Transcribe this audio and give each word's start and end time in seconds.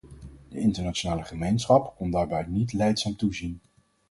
De 0.49 0.59
internationale 0.59 1.23
gemeenschap 1.23 1.95
kon 1.95 2.11
daarbij 2.11 2.45
niet 2.47 2.73
lijdzaam 2.73 3.15
toezien. 3.15 3.61